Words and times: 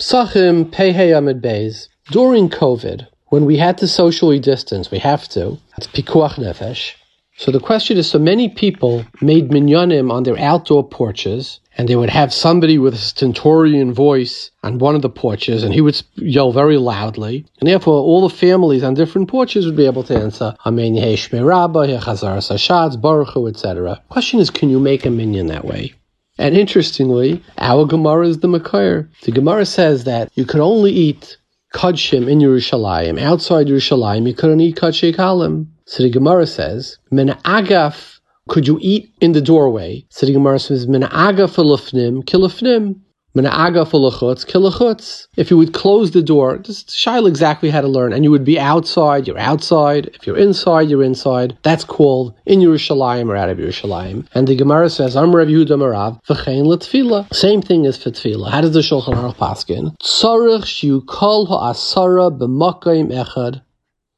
Psachim 0.00 0.72
Pehei 0.72 1.16
Amid. 1.16 1.88
During 2.10 2.48
COVID, 2.48 3.06
when 3.28 3.44
we 3.44 3.56
had 3.56 3.78
to 3.78 3.86
socially 3.86 4.40
distance, 4.40 4.90
we 4.90 4.98
have 4.98 5.28
to, 5.28 5.56
it's 5.78 5.86
pikuach 5.86 6.34
nefesh. 6.34 6.94
So 7.36 7.52
the 7.52 7.60
question 7.60 7.96
is, 7.96 8.10
so 8.10 8.18
many 8.18 8.48
people 8.48 9.04
made 9.20 9.50
minyanim 9.50 10.10
on 10.10 10.24
their 10.24 10.36
outdoor 10.36 10.88
porches, 10.88 11.60
and 11.78 11.88
they 11.88 11.94
would 11.94 12.10
have 12.10 12.34
somebody 12.34 12.76
with 12.76 12.94
a 12.94 12.98
stentorian 12.98 13.94
voice 13.94 14.50
on 14.64 14.78
one 14.78 14.96
of 14.96 15.02
the 15.02 15.08
porches, 15.08 15.62
and 15.62 15.72
he 15.72 15.80
would 15.80 16.02
yell 16.16 16.50
very 16.50 16.76
loudly, 16.76 17.46
and 17.60 17.68
therefore 17.68 18.02
all 18.02 18.26
the 18.28 18.34
families 18.34 18.82
on 18.82 18.94
different 18.94 19.28
porches 19.28 19.64
would 19.64 19.76
be 19.76 19.86
able 19.86 20.02
to 20.02 20.16
answer 20.16 20.56
Amen 20.66 20.94
Yeheshme 20.94 21.46
Rabba, 21.46 21.86
Yechazar 21.86 22.38
Sashatz, 22.38 23.00
Baruch 23.00 23.36
etc. 23.48 24.02
Question 24.08 24.40
is, 24.40 24.50
can 24.50 24.70
you 24.70 24.80
make 24.80 25.06
a 25.06 25.10
minyan 25.10 25.46
that 25.46 25.64
way? 25.64 25.94
And 26.38 26.56
interestingly, 26.56 27.42
our 27.58 27.86
Gemara 27.86 28.28
is 28.28 28.38
the 28.38 28.48
Makar. 28.48 29.08
The 29.22 29.32
Gemara 29.32 29.66
says 29.66 30.04
that 30.04 30.30
you 30.34 30.44
could 30.44 30.60
only 30.60 30.90
eat 30.90 31.36
Kodshim 31.74 32.28
in 32.28 32.38
Yerushalayim. 32.40 33.20
Outside 33.20 33.68
Yerushalayim, 33.68 34.26
you 34.26 34.34
couldn't 34.34 34.60
eat 34.60 34.76
Kodshei 34.76 35.14
Kalim. 35.14 35.66
So 35.86 36.02
the 36.02 36.10
Gemara 36.10 36.46
says, 36.46 36.98
Men 37.10 37.28
Agaf, 37.44 38.18
could 38.48 38.66
you 38.66 38.78
eat 38.80 39.10
in 39.20 39.32
the 39.32 39.40
doorway? 39.40 40.04
So 40.08 40.26
the 40.26 40.32
Gemara 40.32 40.58
says, 40.58 40.88
Men 40.88 41.02
Agaf 41.02 41.56
Alufnim, 41.56 42.24
Kilufnim. 42.24 43.00
If 43.36 43.44
you 45.50 45.58
would 45.58 45.74
close 45.74 46.12
the 46.12 46.22
door, 46.22 46.58
just 46.58 46.90
Shaila 46.90 47.26
exactly 47.26 47.68
how 47.68 47.80
to 47.80 47.88
learn, 47.88 48.12
and 48.12 48.22
you 48.22 48.30
would 48.30 48.44
be 48.44 48.60
outside, 48.60 49.26
you're 49.26 49.38
outside. 49.38 50.06
If 50.14 50.24
you're 50.24 50.36
inside, 50.36 50.88
you're 50.88 51.02
inside. 51.02 51.58
That's 51.62 51.82
called 51.82 52.36
in 52.46 52.60
Yerushalayim 52.60 53.28
or 53.28 53.34
out 53.34 53.48
of 53.48 53.58
Yerushalayim. 53.58 54.28
And 54.34 54.46
the 54.46 54.54
Gemara 54.54 54.88
says, 54.88 55.16
I'm 55.16 55.34
Rav 55.34 55.48
Yehuda 55.48 55.76
Marav, 55.76 56.22
v'chein 56.26 56.64
letfila. 56.66 57.34
Same 57.34 57.60
thing 57.60 57.86
as 57.86 58.00
for 58.00 58.10
tefillah. 58.10 58.50
How 58.50 58.60
does 58.60 58.72
the 58.72 58.80
Shulchan 58.80 59.14
Aruch 59.14 59.34
paskin? 59.34 59.96
Tzarech 59.98 60.62
shiu 60.62 61.04
kol 61.04 61.46
ha'asara 61.46 62.30
b'makayim 62.38 63.08
echad 63.12 63.62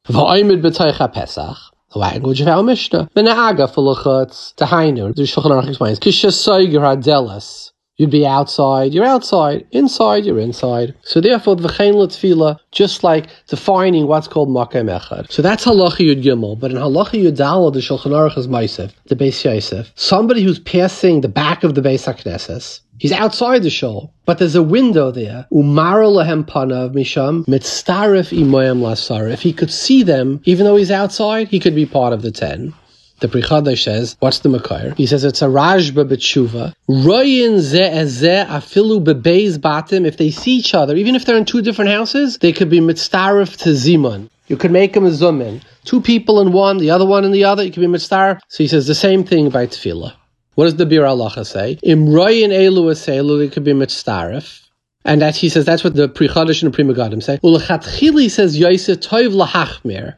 v'oimid 0.07 0.61
b'taycha 0.61 1.11
pesach 1.11 1.57
the 1.91 1.97
language 1.97 2.41
of 2.41 2.47
our 2.49 2.61
Mishnah. 2.61 3.09
V'na'aga 3.15 3.73
f'luchatz 3.73 4.53
tahainu. 4.53 5.15
The 5.15 5.23
Shulchan 5.23 5.49
Aruch 5.49 5.69
explains, 5.69 5.99
kishasoy 5.99 6.71
hadelas 6.71 7.71
You'd 7.97 8.11
be 8.11 8.27
outside, 8.27 8.93
you're 8.93 9.05
outside, 9.05 9.65
inside, 9.71 10.23
you're 10.23 10.39
inside. 10.39 10.93
So 11.01 11.19
therefore, 11.19 11.55
the 11.55 11.67
v'chein 11.67 11.95
tefillah, 11.95 12.59
just 12.71 13.03
like 13.03 13.25
defining 13.47 14.05
what's 14.05 14.27
called 14.27 14.49
makem 14.49 14.87
echad. 14.87 15.31
So 15.31 15.41
that's 15.41 15.65
halacha 15.65 16.01
yud 16.05 16.23
gimel, 16.23 16.59
but 16.59 16.69
in 16.69 16.77
halacha 16.77 17.19
yud 17.23 17.35
dalad, 17.35 17.73
the 17.73 17.79
shulchan 17.79 18.11
aruch 18.11 18.37
is 18.37 18.47
ma'isef, 18.47 18.91
the 19.05 19.15
beis 19.15 19.43
yosef. 19.43 19.91
Somebody 19.95 20.43
who's 20.43 20.59
passing 20.59 21.21
the 21.21 21.27
back 21.27 21.63
of 21.63 21.73
the 21.73 21.81
beis 21.81 22.05
haknesses, 22.05 22.81
He's 22.99 23.11
outside 23.11 23.61
the 23.61 23.69
shul, 23.69 24.11
but 24.25 24.39
there's 24.39 24.55
a 24.55 24.63
window 24.63 25.11
there. 25.11 25.45
Umar 25.51 26.01
lahem 26.01 26.43
panav 26.43 26.93
misham 26.95 27.45
mitzaref 27.45 28.35
imoyam 28.35 28.79
lasar. 28.79 29.31
If 29.31 29.41
he 29.41 29.53
could 29.53 29.71
see 29.71 30.01
them, 30.01 30.41
even 30.45 30.65
though 30.65 30.75
he's 30.75 30.89
outside, 30.89 31.47
he 31.47 31.59
could 31.59 31.75
be 31.75 31.85
part 31.85 32.11
of 32.11 32.23
the 32.23 32.31
ten. 32.31 32.73
The 33.19 33.27
Pri 33.27 33.41
Chadash 33.41 33.83
says, 33.83 34.15
what's 34.19 34.39
the 34.39 34.49
Makar? 34.49 34.93
He 34.95 35.07
says 35.07 35.23
it's 35.23 35.41
a 35.41 35.47
Rajba 35.47 36.07
b'tshuva. 36.07 36.75
Royin 36.87 37.59
ze 37.59 37.81
eze 37.81 38.45
afilu 38.45 39.03
bebeis 39.03 39.57
batim. 39.57 40.05
If 40.05 40.17
they 40.17 40.29
see 40.29 40.57
each 40.57 40.75
other, 40.75 40.95
even 40.95 41.15
if 41.15 41.25
they're 41.25 41.37
in 41.37 41.45
two 41.45 41.63
different 41.63 41.89
houses, 41.89 42.37
they 42.37 42.53
could 42.53 42.69
be 42.69 42.79
mitzaref 42.79 43.57
to 43.63 43.69
zimun. 43.69 44.29
You 44.47 44.55
could 44.55 44.71
make 44.71 44.93
them 44.93 45.05
a 45.05 45.09
zumin. 45.09 45.61
Two 45.83 45.99
people 45.99 46.39
in 46.41 46.51
one, 46.51 46.77
the 46.77 46.91
other 46.91 47.05
one 47.05 47.25
in 47.25 47.31
the 47.31 47.43
other, 47.43 47.63
you 47.63 47.71
could 47.71 47.81
be 47.81 47.87
mitzar. 47.87 48.39
So 48.49 48.63
he 48.63 48.67
says 48.67 48.85
the 48.85 48.93
same 48.95 49.23
thing 49.23 49.49
by 49.49 49.65
tefillah. 49.65 50.13
What 50.53 50.65
does 50.65 50.75
the 50.75 50.85
Bir 50.85 51.05
Allah 51.05 51.43
say? 51.43 51.79
Im 51.81 52.05
royin 52.07 52.49
elu 52.49 52.91
aselu, 52.91 53.45
it 53.45 53.51
could 53.51 53.63
be 53.63 53.73
mitzaref. 53.73 54.63
And 55.05 55.21
that 55.21 55.35
he 55.35 55.49
says 55.49 55.65
that's 55.65 55.83
what 55.83 55.95
the 55.95 56.07
Pri 56.07 56.27
Chadash 56.27 56.61
and 56.61 56.71
the 56.71 56.75
Pri 56.75 56.83
Megadim 56.83 57.23
say. 57.23 57.37
Ulachatchili 57.37 58.29
says 58.29 58.59
Yosef 58.59 58.99
toiv 58.99 59.33
lahachmir. 59.33 60.15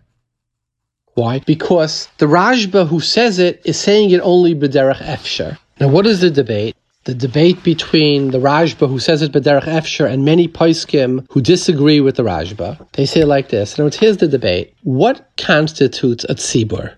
Why? 1.19 1.39
Because 1.39 2.07
the 2.17 2.27
Rajba 2.27 2.87
who 2.87 3.01
says 3.01 3.39
it 3.39 3.61
is 3.65 3.77
saying 3.77 4.11
it 4.11 4.21
only 4.21 4.55
b'derech 4.55 5.02
efsher. 5.15 5.57
Now, 5.77 5.89
what 5.89 6.07
is 6.07 6.21
the 6.21 6.31
debate? 6.31 6.77
The 7.03 7.13
debate 7.13 7.61
between 7.61 8.31
the 8.31 8.37
Rajba 8.39 8.87
who 8.87 8.99
says 8.99 9.21
it 9.21 9.33
b'derech 9.33 9.63
efsher 9.63 10.09
and 10.09 10.23
many 10.23 10.47
paiskim 10.47 11.25
who 11.29 11.41
disagree 11.41 11.99
with 11.99 12.15
the 12.15 12.23
Rajba. 12.23 12.89
They 12.93 13.05
say 13.05 13.25
like 13.25 13.49
this. 13.49 13.77
Now, 13.77 13.89
here's 13.89 14.15
the 14.15 14.29
debate. 14.29 14.73
What 14.83 15.29
constitutes 15.35 16.23
a 16.23 16.35
tzibur? 16.35 16.95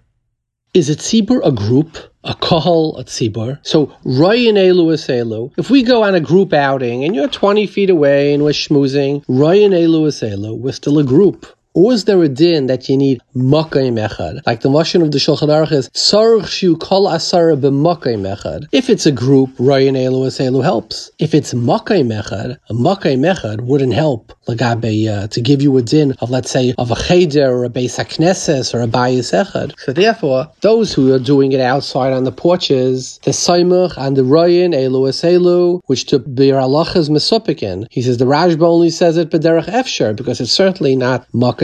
Is 0.76 0.92
a 0.92 0.96
tzibur 0.96 1.42
a 1.44 1.52
group? 1.52 1.98
a 2.24 2.36
kohol, 2.36 3.00
a 3.00 3.04
tzibur. 3.04 3.58
So 3.64 3.88
royin 4.06 4.54
elu 4.54 4.94
is 4.94 5.08
elu. 5.08 5.52
If 5.58 5.72
we 5.72 5.82
go 5.82 6.04
on 6.04 6.14
a 6.14 6.20
group 6.20 6.54
outing 6.54 7.04
and 7.04 7.16
you're 7.16 7.28
20 7.28 7.66
feet 7.66 7.90
away 7.90 8.36
and 8.36 8.44
we're 8.44 8.52
schmoozing, 8.52 9.26
royin 9.26 9.72
elu 9.72 10.06
is 10.06 10.22
elu, 10.22 10.56
we're 10.60 10.72
still 10.72 11.00
a 11.00 11.04
group. 11.04 11.48
Or 11.74 11.94
is 11.94 12.04
there 12.04 12.22
a 12.22 12.28
din 12.28 12.68
that 12.68 12.90
you 12.90 12.98
need 12.98 13.22
makayim 13.34 13.98
echad? 13.98 14.42
Like 14.46 14.60
the 14.60 14.70
motion 14.70 15.02
of 15.02 15.12
the 15.12 15.20
Shulchan 15.20 15.48
Aruch 15.48 15.72
is 15.72 15.88
sarach 15.92 16.48
shu 16.48 16.76
kol 16.76 17.08
asara 17.08 17.58
b'makayim 17.58 18.28
echad. 18.36 18.68
If 18.74 18.90
it's 18.90 19.06
a 19.06 19.12
group, 19.12 19.52
Ryan 19.58 19.96
Elu 19.96 20.28
Elu 20.28 20.62
helps. 20.62 21.10
If 21.18 21.34
it's 21.34 21.54
makayim 21.54 22.12
echad, 22.12 22.58
a 22.70 22.74
makayim 22.74 23.24
echad 23.34 23.62
wouldn't 23.62 23.94
help. 23.94 24.34
Lagabe 24.50 25.08
uh, 25.08 25.28
to 25.28 25.40
give 25.40 25.62
you 25.62 25.78
a 25.78 25.82
din 25.82 26.12
of 26.20 26.30
let's 26.30 26.52
say 26.52 26.74
of 26.78 26.92
a 26.92 26.96
cheder 26.96 27.50
or 27.50 27.64
a 27.64 27.70
beis 27.70 27.98
hakneses 27.98 28.74
or 28.74 28.82
a 28.82 28.88
bayis 28.88 29.32
echad. 29.32 29.72
So 29.80 29.94
therefore, 29.94 30.52
those 30.60 30.94
who 30.94 31.14
are 31.14 31.20
doing 31.20 31.54
it 31.54 31.62
outside 31.62 32.12
on 32.12 32.26
the 32.26 32.34
porches, 32.34 33.18
the 33.24 33.32
saimach 33.32 33.94
and 33.96 34.18
the 34.18 34.26
Ryan 34.26 34.74
Elu 34.74 35.08
Elu, 35.24 35.80
which 35.86 36.06
to 36.08 36.20
Bir 36.20 36.58
Allah 36.58 36.92
is 36.96 37.10
mesupikin. 37.10 37.88
He 37.90 38.02
says 38.02 38.18
the 38.18 38.26
Rajba 38.26 38.64
only 38.64 38.90
says 38.90 39.16
it 39.16 39.30
b'derech 39.30 39.68
efsher 39.68 40.14
because 40.14 40.42
it's 40.42 40.52
certainly 40.52 40.98
not 40.98 41.26
makayim 41.32 41.61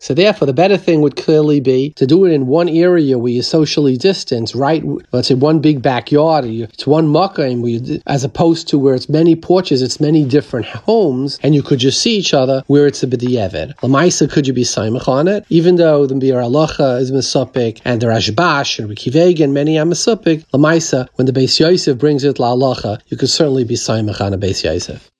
so 0.00 0.14
therefore, 0.14 0.46
the 0.46 0.52
better 0.52 0.76
thing 0.76 1.00
would 1.00 1.16
clearly 1.16 1.58
be 1.58 1.90
to 1.96 2.06
do 2.06 2.24
it 2.24 2.30
in 2.32 2.46
one 2.46 2.68
area 2.68 3.18
where 3.18 3.32
you're 3.32 3.42
socially 3.42 3.96
distanced, 3.96 4.54
right? 4.54 4.84
Let's 5.12 5.28
say 5.28 5.34
one 5.34 5.58
big 5.58 5.82
backyard, 5.82 6.44
it's 6.44 6.86
one 6.86 7.08
makayim, 7.08 8.02
as 8.06 8.22
opposed 8.22 8.68
to 8.68 8.78
where 8.78 8.94
it's 8.94 9.08
many 9.08 9.34
porches, 9.34 9.82
it's 9.82 10.00
many 10.00 10.24
different 10.24 10.66
homes, 10.66 11.38
and 11.42 11.54
you 11.54 11.62
could 11.62 11.80
just 11.80 12.00
see 12.00 12.16
each 12.16 12.32
other 12.32 12.62
where 12.68 12.86
it's 12.86 13.02
a 13.02 13.08
b'di'evid. 13.08 13.74
Lamaisa, 13.80 14.30
could 14.30 14.46
you 14.46 14.52
be 14.52 14.62
saimach 14.62 15.08
on 15.08 15.26
it? 15.26 15.44
Even 15.48 15.76
though 15.76 16.06
the 16.06 16.14
Biur 16.14 16.42
Halacha 16.44 17.00
is 17.00 17.10
Mesopik, 17.10 17.80
and 17.84 18.00
the 18.00 18.06
Rashbash 18.06 18.78
and 18.78 18.88
Rikiveg 18.88 19.42
and 19.42 19.52
many 19.52 19.78
are 19.78 19.84
Mesopik, 19.84 20.44
Lamaisa, 20.54 21.08
when 21.16 21.26
the 21.26 21.32
Beis 21.32 21.58
Yosef 21.58 21.98
brings 21.98 22.22
it 22.22 22.38
La 22.38 22.54
Alacha, 22.54 23.00
you 23.08 23.16
could 23.16 23.30
certainly 23.30 23.64
be 23.64 23.74
saimach 23.74 24.20
on 24.20 24.32
a 24.32 24.38
Beis 24.38 24.62
Yosef. 24.62 25.10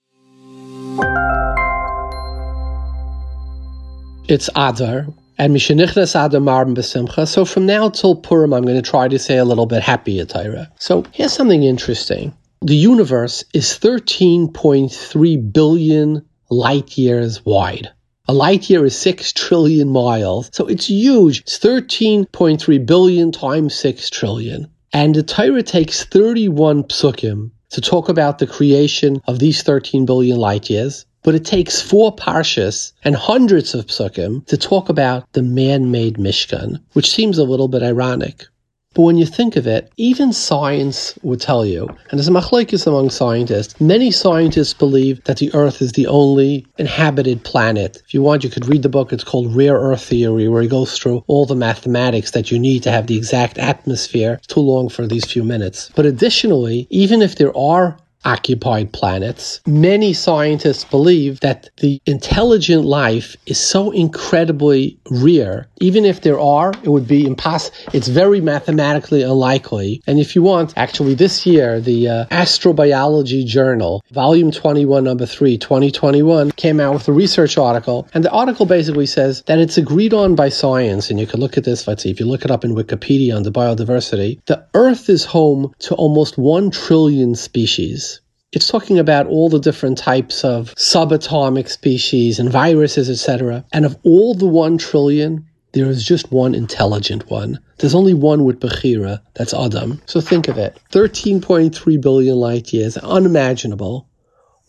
It's 4.28 4.50
Adar, 4.55 5.06
and 5.39 5.56
Mishanichnas 5.56 6.15
Adar 6.15 6.43
Marben 6.43 6.77
Besimcha. 6.77 7.27
So 7.27 7.47
from 7.47 7.65
now 7.65 7.89
till 7.89 8.15
Purim, 8.15 8.53
I'm 8.53 8.62
going 8.62 8.77
to 8.77 8.91
try 8.91 9.09
to 9.09 9.19
say 9.19 9.39
a 9.39 9.44
little 9.47 9.65
bit 9.65 9.83
happy 9.83 10.19
Atira. 10.19 10.69
So 10.78 11.06
here's 11.12 11.33
something 11.33 11.62
interesting. 11.62 12.34
The 12.61 12.77
universe 12.77 13.44
is 13.55 13.78
13.3 13.78 15.53
billion 15.55 16.27
light 16.50 16.99
years 16.99 17.43
wide. 17.47 17.89
A 18.28 18.34
light 18.34 18.69
year 18.69 18.84
is 18.84 18.99
6 18.99 19.33
trillion 19.33 19.89
miles, 19.89 20.50
so 20.53 20.66
it's 20.66 20.91
huge. 20.91 21.41
It's 21.41 21.59
13.3 21.59 22.84
billion 22.84 23.33
times 23.33 23.75
6 23.77 24.10
trillion. 24.10 24.71
And 24.93 25.15
the 25.15 25.22
Torah 25.22 25.62
takes 25.62 26.05
31 26.05 26.84
psukim 26.84 27.53
to 27.71 27.81
talk 27.81 28.10
about 28.10 28.39
the 28.39 28.47
creation 28.47 29.22
of 29.27 29.39
these 29.39 29.62
13 29.62 30.05
billion 30.05 30.37
light 30.37 30.69
years. 30.69 31.06
But 31.28 31.34
it 31.34 31.44
takes 31.44 31.83
four 31.83 32.16
parshas 32.16 32.93
and 33.05 33.15
hundreds 33.15 33.75
of 33.75 33.84
psukim 33.89 34.47
to 34.47 34.56
talk 34.56 34.89
about 34.89 35.31
the 35.34 35.43
man-made 35.43 36.16
Mishkan, 36.16 36.81
which 36.94 37.11
seems 37.11 37.37
a 37.37 37.44
little 37.44 37.69
bit 37.69 37.83
ironic. 37.83 38.47
But 38.94 39.03
when 39.03 39.19
you 39.19 39.27
think 39.27 39.55
of 39.56 39.66
it, 39.66 39.93
even 39.99 40.33
science 40.33 41.19
would 41.22 41.39
tell 41.39 41.66
you, 41.66 41.87
and 42.11 42.19
as 42.19 42.28
a 42.28 42.31
machlekes 42.31 42.87
among 42.87 43.11
scientists, 43.11 43.78
many 43.78 44.11
scientists 44.11 44.72
believe 44.72 45.22
that 45.25 45.37
the 45.37 45.53
Earth 45.53 45.83
is 45.83 45.93
the 45.93 46.06
only 46.06 46.65
inhabited 46.78 47.45
planet. 47.45 48.01
If 48.07 48.15
you 48.15 48.22
want, 48.22 48.42
you 48.42 48.48
could 48.48 48.66
read 48.66 48.83
the 48.83 48.89
book. 48.89 49.13
It's 49.13 49.22
called 49.22 49.54
Rare 49.54 49.77
Earth 49.77 50.04
Theory, 50.04 50.48
where 50.48 50.63
he 50.63 50.69
goes 50.69 50.97
through 50.97 51.24
all 51.27 51.45
the 51.45 51.54
mathematics 51.54 52.31
that 52.31 52.51
you 52.51 52.59
need 52.59 52.83
to 52.84 52.91
have 52.91 53.07
the 53.07 53.19
exact 53.19 53.59
atmosphere. 53.59 54.39
It's 54.39 54.47
too 54.47 54.60
long 54.60 54.89
for 54.89 55.07
these 55.07 55.31
few 55.31 55.45
minutes. 55.45 55.91
But 55.95 56.07
additionally, 56.07 56.86
even 56.89 57.21
if 57.21 57.36
there 57.36 57.54
are 57.54 57.98
occupied 58.24 58.92
planets. 58.92 59.60
Many 59.66 60.12
scientists 60.12 60.84
believe 60.84 61.41
that 61.41 61.70
the 61.78 62.00
intelligent 62.06 62.84
life 62.84 63.36
is 63.47 63.59
so 63.59 63.91
incredibly 63.91 64.98
rare. 65.10 65.68
Even 65.80 66.04
if 66.04 66.22
there 66.22 66.41
are, 66.41 66.72
it 66.82 66.88
would 66.88 67.06
be 67.06 67.26
impossible. 67.26 67.76
It's 67.92 68.09
very 68.09 68.41
mathematically 68.41 69.22
unlikely. 69.22 70.03
And 70.06 70.18
if 70.18 70.34
you 70.34 70.42
want, 70.42 70.74
actually, 70.76 71.15
this 71.15 71.47
year, 71.47 71.80
the 71.80 72.09
uh, 72.09 72.24
Astrobiology 72.26 73.47
Journal, 73.47 74.03
volume 74.10 74.50
21, 74.50 75.04
number 75.04 75.26
3, 75.26 75.56
2021, 75.59 76.50
came 76.53 76.80
out 76.80 76.94
with 76.94 77.09
a 77.09 77.12
research 77.12 77.56
article. 77.56 78.09
And 78.14 78.24
the 78.24 78.30
article 78.30 78.66
basically 78.66 79.06
says 79.06 79.42
that 79.47 79.59
it's 79.59 79.78
agreed 79.78 80.12
on 80.12 80.34
by 80.34 80.48
science. 80.48 81.10
And 81.10 81.21
you 81.21 81.26
can 81.26 81.41
look 81.41 81.56
at 81.56 81.64
this, 81.64 81.86
let's 81.86 82.03
see, 82.03 82.10
if 82.10 82.21
you 82.21 82.26
look 82.26 82.44
it 82.44 82.50
up 82.50 82.64
in 82.64 82.74
Wikipedia 82.74 83.36
on 83.36 83.44
the 83.44 83.53
biodiversity, 83.53 84.44
the 84.47 84.66
Earth 84.74 85.09
is 85.09 85.24
home 85.24 85.74
to 85.80 85.94
almost 85.94 86.36
1 86.36 86.71
trillion 86.71 87.34
species. 87.34 88.08
It's 88.50 88.66
talking 88.66 88.98
about 88.98 89.27
all 89.27 89.50
the 89.50 89.60
different 89.60 89.98
types 89.98 90.42
of 90.42 90.74
subatomic 90.77 91.68
species 91.68 92.39
and 92.39 92.50
viruses, 92.50 93.10
etc. 93.10 93.65
And 93.72 93.84
of 93.84 93.98
all 94.04 94.34
the 94.34 94.47
one 94.47 94.78
trillion, 94.78 95.45
there 95.72 95.86
is 95.86 96.03
just 96.03 96.33
one 96.33 96.54
intelligent 96.54 97.28
one. 97.28 97.59
There's 97.77 97.95
only 97.95 98.15
one 98.15 98.45
with 98.45 98.59
Bechira, 98.59 99.21
that's 99.34 99.53
Adam. 99.53 100.00
So 100.06 100.22
think 100.22 100.48
of 100.48 100.56
it 100.56 100.80
13.3 100.92 102.00
billion 102.00 102.36
light 102.36 102.72
years, 102.72 102.97
unimaginable. 102.97 104.09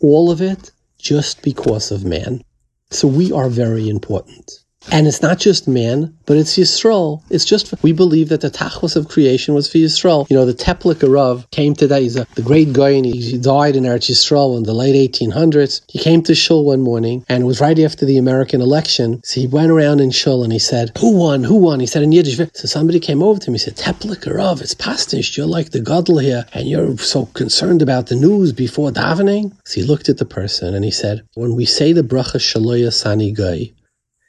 All 0.01 0.29
of 0.29 0.41
it 0.41 0.71
just 0.97 1.41
because 1.41 1.91
of 1.91 2.03
man. 2.03 2.43
So 2.91 3.07
we 3.07 3.31
are 3.31 3.49
very 3.49 3.87
important. 3.87 4.51
And 4.91 5.07
it's 5.07 5.21
not 5.21 5.39
just 5.39 5.67
man, 5.67 6.15
but 6.25 6.37
it's 6.37 6.57
Yisrael. 6.57 7.21
It's 7.29 7.45
just, 7.45 7.73
we 7.83 7.91
believe 7.91 8.29
that 8.29 8.41
the 8.41 8.49
tachlis 8.49 8.95
of 8.95 9.09
creation 9.09 9.53
was 9.53 9.69
for 9.71 9.77
Yisrael. 9.77 10.29
You 10.29 10.35
know, 10.35 10.45
the 10.45 10.53
Teplik 10.53 10.95
Arav 10.95 11.49
came 11.51 11.73
to 11.75 11.87
that. 11.87 12.01
He's 12.01 12.15
a, 12.15 12.25
the 12.35 12.41
great 12.41 12.73
guy, 12.73 12.89
and 12.89 13.05
he 13.05 13.37
died 13.37 13.75
in 13.75 13.83
Eretz 13.83 14.09
Yisrael 14.09 14.57
in 14.57 14.63
the 14.63 14.73
late 14.73 14.95
1800s. 15.11 15.81
He 15.89 15.99
came 15.99 16.23
to 16.23 16.33
Shul 16.33 16.65
one 16.65 16.81
morning, 16.81 17.25
and 17.29 17.43
it 17.43 17.45
was 17.45 17.61
right 17.61 17.77
after 17.77 18.05
the 18.05 18.17
American 18.17 18.61
election. 18.61 19.21
So 19.23 19.41
he 19.41 19.47
went 19.47 19.71
around 19.71 19.99
in 19.99 20.11
Shul 20.11 20.43
and 20.43 20.53
he 20.53 20.59
said, 20.59 20.91
Who 20.99 21.17
won? 21.17 21.43
Who 21.43 21.55
won? 21.55 21.79
He 21.79 21.85
said 21.85 22.03
in 22.03 22.11
Yiddish. 22.11 22.37
So 22.37 22.67
somebody 22.67 22.99
came 22.99 23.21
over 23.21 23.39
to 23.39 23.47
him. 23.47 23.53
He 23.53 23.59
said, 23.59 23.75
Teplik 23.75 24.25
Arav, 24.25 24.61
it's 24.61 24.73
pastish. 24.73 25.37
You're 25.37 25.45
like 25.45 25.71
the 25.71 25.81
Gadol 25.81 26.19
here, 26.19 26.45
and 26.53 26.67
you're 26.67 26.97
so 26.97 27.25
concerned 27.27 27.81
about 27.81 28.07
the 28.07 28.15
news 28.15 28.53
before 28.53 28.91
davening. 28.91 29.55
So 29.65 29.81
he 29.81 29.87
looked 29.87 30.09
at 30.09 30.17
the 30.17 30.25
person 30.25 30.73
and 30.73 30.85
he 30.85 30.91
said, 30.91 31.21
When 31.35 31.55
we 31.55 31.65
say 31.65 31.93
the 31.93 32.01
bracha 32.01 32.37
Shaloya 32.37 32.93
Sani 32.93 33.31
Gai, 33.31 33.73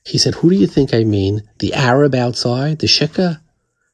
he 0.05 0.19
said, 0.19 0.35
Who 0.37 0.51
do 0.51 0.57
you 0.57 0.67
think 0.67 0.95
I 0.95 1.05
mean? 1.05 1.43
The 1.59 1.75
Arab 1.75 2.15
outside, 2.15 2.79
the 2.79 2.87
Shika? 2.87 3.41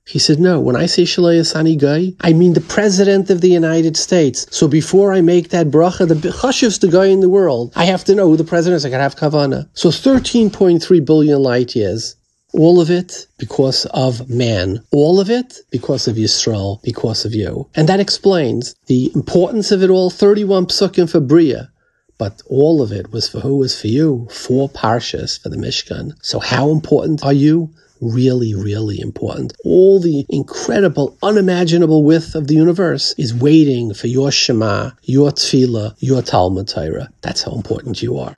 He 0.06 0.20
said, 0.20 0.38
No, 0.38 0.61
when 0.61 0.76
I 0.76 0.87
say 0.87 1.03
Shalaya 1.03 1.44
Sani 1.44 1.75
Guy, 1.75 2.12
I 2.20 2.32
mean 2.32 2.53
the 2.53 2.61
President 2.61 3.29
of 3.29 3.41
the 3.41 3.50
United 3.50 3.97
States. 3.97 4.47
So 4.50 4.69
before 4.69 5.12
I 5.12 5.20
make 5.20 5.49
that 5.49 5.67
bracha, 5.67 6.06
the 6.06 6.14
chashiv's 6.14 6.79
the 6.79 6.87
guy 6.87 7.06
in 7.06 7.20
the 7.20 7.29
world, 7.29 7.73
I 7.75 7.87
have 7.87 8.05
to 8.05 8.14
know 8.14 8.29
who 8.29 8.37
the 8.37 8.44
President 8.44 8.76
is. 8.76 8.87
I 8.87 8.91
gotta 8.91 9.03
have 9.03 9.17
Kavana. 9.17 9.69
So 9.75 9.88
13.3 9.88 11.05
billion 11.05 11.43
light 11.43 11.75
years. 11.75 12.14
All 12.53 12.81
of 12.81 12.88
it 12.88 13.26
because 13.37 13.85
of 13.87 14.31
man. 14.31 14.81
All 14.93 15.19
of 15.19 15.29
it 15.29 15.58
because 15.70 16.06
of 16.06 16.14
Yisrael, 16.14 16.81
because 16.82 17.25
of 17.25 17.35
you. 17.35 17.69
And 17.75 17.88
that 17.88 17.99
explains 17.99 18.76
the 18.87 19.11
importance 19.14 19.73
of 19.73 19.82
it 19.82 19.91
all. 19.91 20.11
31 20.11 20.67
psukim 20.67 21.11
for 21.11 21.19
Bria. 21.20 21.69
But 22.19 22.43
all 22.49 22.81
of 22.83 22.93
it 22.93 23.13
was 23.13 23.29
for 23.29 23.41
who 23.41 23.57
was 23.57 23.79
for 23.79 23.89
you, 23.89 24.27
four 24.31 24.69
parshas 24.69 25.41
for 25.41 25.51
the 25.51 25.57
Mishkan. 25.57 26.13
So 26.23 26.39
how 26.39 26.71
important 26.71 27.25
are 27.25 27.33
you? 27.33 27.71
Really, 28.01 28.55
really 28.55 29.01
important. 29.01 29.55
All 29.65 30.01
the 30.01 30.27
incredible, 30.29 31.17
unimaginable 31.23 32.05
width 32.05 32.35
of 32.35 32.47
the 32.47 32.55
universe 32.55 33.15
is 33.17 33.35
waiting 33.35 33.95
for 33.95 34.07
your 34.07 34.31
Shema, 34.31 34.91
your 35.03 35.31
Tefillah, 35.31 35.95
your 35.99 36.23
Talmud 36.23 36.69
Torah. 36.69 37.09
That's 37.23 37.43
how 37.43 37.53
important 37.53 38.03
you 38.03 38.19
are. 38.19 38.35